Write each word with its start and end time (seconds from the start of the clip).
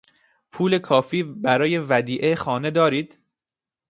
پول 0.51 0.79
کافی 0.79 1.23
برای 1.23 1.77
ودیعهی 1.77 2.35
خانه 2.35 2.71
دارید؟ 2.71 3.19